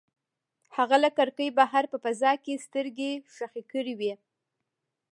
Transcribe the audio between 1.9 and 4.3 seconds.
په فضا کې سترګې ښخې کړې وې.